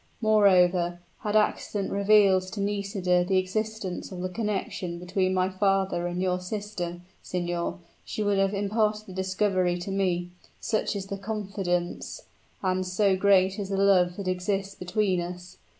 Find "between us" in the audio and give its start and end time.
14.73-15.57